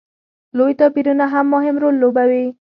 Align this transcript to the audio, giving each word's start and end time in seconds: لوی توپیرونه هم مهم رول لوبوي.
لوی 0.57 0.73
توپیرونه 0.79 1.25
هم 1.33 1.45
مهم 1.53 1.75
رول 1.83 1.95
لوبوي. 2.01 2.45